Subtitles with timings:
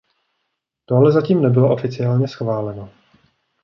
[0.85, 2.89] To ale zatím nebylo oficiálně schváleno.